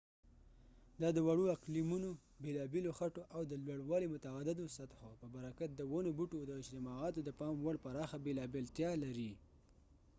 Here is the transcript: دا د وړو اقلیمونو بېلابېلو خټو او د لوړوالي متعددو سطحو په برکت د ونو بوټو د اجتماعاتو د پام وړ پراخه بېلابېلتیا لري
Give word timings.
دا 1.01 1.09
د 1.13 1.19
وړو 1.27 1.45
اقلیمونو 1.55 2.09
بېلابېلو 2.43 2.91
خټو 2.97 3.21
او 3.35 3.41
د 3.51 3.53
لوړوالي 3.65 4.07
متعددو 4.13 4.65
سطحو 4.77 5.11
په 5.21 5.27
برکت 5.35 5.69
د 5.75 5.81
ونو 5.91 6.11
بوټو 6.17 6.39
د 6.45 6.51
اجتماعاتو 6.61 7.19
د 7.23 7.29
پام 7.39 7.53
وړ 7.59 7.75
پراخه 7.85 8.17
بېلابېلتیا 8.25 8.91
لري 9.03 9.31